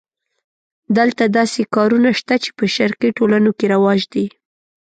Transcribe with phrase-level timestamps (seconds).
[0.97, 4.25] دلته داسې کارونه شته چې په شرقي ټولنو کې رواج دي.